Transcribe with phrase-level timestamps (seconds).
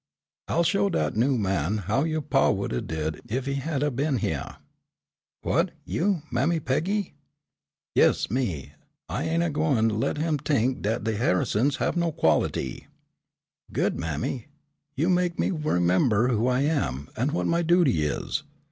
[0.47, 4.17] I'll show dat new man how yo' pa would 'a' did ef he'd 'a' been
[4.17, 4.55] hyeah."
[5.43, 7.13] "What, you, Mammy Peggy?"
[7.93, 8.73] "Yes, me,
[9.07, 12.87] I ain' a gwine to let him t'ink dat de Ha'isons didn' have no quality."
[13.71, 14.47] "Good, mammy,
[14.95, 18.41] you make me remember who I am, and what my duty is.